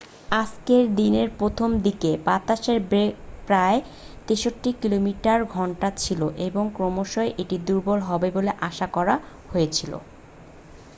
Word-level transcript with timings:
আজকে 0.35 0.75
দিনের 0.95 1.27
প্রথম 1.39 1.69
দিকে 1.85 2.11
বাতাসের 2.25 2.79
বেগ 2.91 3.09
প্রায় 3.47 3.79
83 4.27 4.69
কিমি/ঘন্টা 4.81 5.87
ছিল 5.97 6.21
এবং 6.47 6.63
ক্রমশই 6.75 7.29
এটি 7.37 7.55
দুর্বল 7.67 7.99
হবে 8.09 8.27
বলে 8.31 8.51
আশা 8.69 8.87
করা 8.87 9.15
হয়েছিল। 9.51 9.91